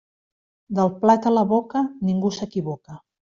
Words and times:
Del 0.79 0.89
plat 1.03 1.27
a 1.31 1.33
la 1.35 1.43
boca, 1.51 1.83
ningú 2.09 2.33
s'equivoca. 2.39 2.99